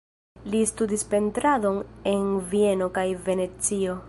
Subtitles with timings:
[0.53, 1.79] Li studis pentradon
[2.15, 3.99] en Vieno kaj Venecio.